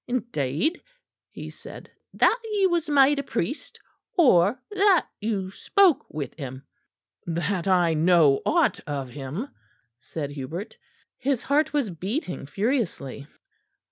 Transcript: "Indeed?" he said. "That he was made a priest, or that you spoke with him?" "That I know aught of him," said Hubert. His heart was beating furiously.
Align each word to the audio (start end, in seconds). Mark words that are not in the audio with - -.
"Indeed?" 0.07 0.81
he 1.29 1.51
said. 1.51 1.91
"That 2.15 2.39
he 2.43 2.65
was 2.65 2.89
made 2.89 3.19
a 3.19 3.23
priest, 3.23 3.79
or 4.17 4.59
that 4.71 5.07
you 5.19 5.51
spoke 5.51 6.11
with 6.11 6.33
him?" 6.33 6.63
"That 7.27 7.67
I 7.67 7.93
know 7.93 8.41
aught 8.43 8.79
of 8.87 9.09
him," 9.11 9.49
said 9.99 10.31
Hubert. 10.31 10.75
His 11.19 11.43
heart 11.43 11.71
was 11.71 11.91
beating 11.91 12.47
furiously. 12.47 13.27